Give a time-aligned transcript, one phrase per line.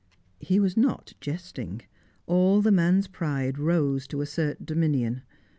[0.39, 1.83] He was not jesting.
[2.25, 5.21] All the man's pride rose to assert dominion.